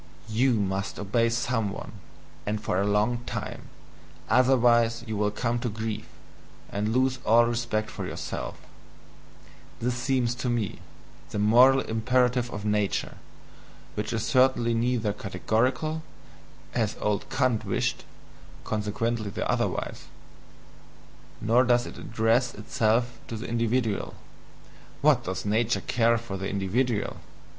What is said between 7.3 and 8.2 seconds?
respect for